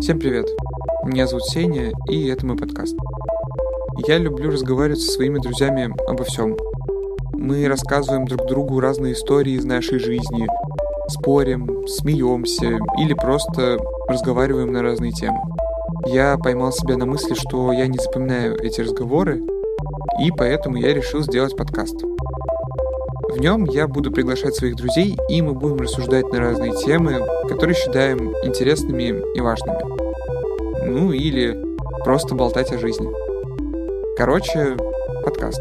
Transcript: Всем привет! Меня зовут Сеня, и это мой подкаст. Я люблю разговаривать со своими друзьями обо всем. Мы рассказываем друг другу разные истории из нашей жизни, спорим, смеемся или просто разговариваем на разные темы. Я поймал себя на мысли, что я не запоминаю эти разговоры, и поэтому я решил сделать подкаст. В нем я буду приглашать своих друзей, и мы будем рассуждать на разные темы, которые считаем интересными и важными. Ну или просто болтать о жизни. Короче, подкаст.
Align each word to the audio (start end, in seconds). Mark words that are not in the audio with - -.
Всем 0.00 0.20
привет! 0.20 0.46
Меня 1.04 1.26
зовут 1.26 1.44
Сеня, 1.46 1.90
и 2.08 2.28
это 2.28 2.46
мой 2.46 2.56
подкаст. 2.56 2.96
Я 4.06 4.18
люблю 4.18 4.52
разговаривать 4.52 5.00
со 5.00 5.10
своими 5.10 5.40
друзьями 5.40 5.92
обо 6.08 6.22
всем. 6.22 6.56
Мы 7.32 7.66
рассказываем 7.66 8.24
друг 8.24 8.46
другу 8.46 8.78
разные 8.78 9.14
истории 9.14 9.54
из 9.54 9.64
нашей 9.64 9.98
жизни, 9.98 10.46
спорим, 11.08 11.84
смеемся 11.88 12.78
или 12.98 13.12
просто 13.14 13.78
разговариваем 14.08 14.72
на 14.72 14.82
разные 14.82 15.10
темы. 15.10 15.40
Я 16.06 16.38
поймал 16.38 16.70
себя 16.70 16.96
на 16.96 17.04
мысли, 17.04 17.34
что 17.34 17.72
я 17.72 17.88
не 17.88 17.98
запоминаю 17.98 18.56
эти 18.62 18.82
разговоры, 18.82 19.42
и 20.22 20.30
поэтому 20.30 20.76
я 20.76 20.94
решил 20.94 21.22
сделать 21.22 21.56
подкаст. 21.56 21.96
В 23.28 23.38
нем 23.38 23.64
я 23.64 23.86
буду 23.86 24.10
приглашать 24.10 24.54
своих 24.54 24.76
друзей, 24.76 25.16
и 25.28 25.42
мы 25.42 25.52
будем 25.52 25.76
рассуждать 25.76 26.32
на 26.32 26.40
разные 26.40 26.72
темы, 26.72 27.20
которые 27.46 27.74
считаем 27.74 28.32
интересными 28.42 29.22
и 29.36 29.40
важными. 29.40 29.78
Ну 30.86 31.12
или 31.12 31.56
просто 32.04 32.34
болтать 32.34 32.72
о 32.72 32.78
жизни. 32.78 33.08
Короче, 34.16 34.76
подкаст. 35.22 35.60